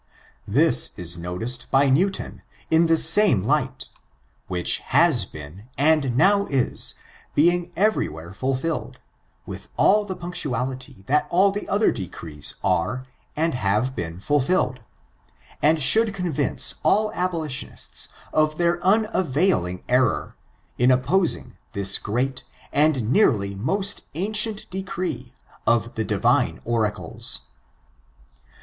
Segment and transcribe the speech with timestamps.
[0.47, 3.87] This is noticed by Newton in the same light,
[4.47, 6.95] which has been, and fiow is,
[7.35, 8.97] being every where fulfilled,
[9.45, 14.79] with all the punctuality that all the other decrees are, and have been, fulfilled;
[15.61, 20.35] and should convince all abolitionists of their unavail ing error,
[20.79, 22.43] in opposing this great
[22.73, 25.35] and nearly most an cient decree
[25.67, 27.41] of the Divine Oracles.